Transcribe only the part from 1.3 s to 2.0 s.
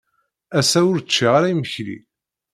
ara imekli.